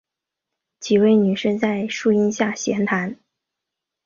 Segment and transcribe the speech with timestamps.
[0.79, 3.15] 几位女士在树阴下閒谈